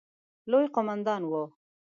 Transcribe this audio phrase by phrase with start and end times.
[0.51, 1.43] لوی قوماندان وو.